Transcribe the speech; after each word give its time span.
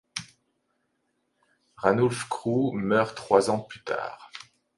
Ranulph 1.77 2.27
Crewe 2.27 2.73
meurt 2.75 3.15
trois 3.15 3.51
ans 3.51 3.59
plus 3.59 3.83
tard. 3.83 4.31